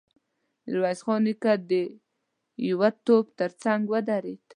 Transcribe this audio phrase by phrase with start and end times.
[0.63, 1.71] ميرويس نيکه د
[2.67, 4.39] يوه توپ تر څنګ ودرېد.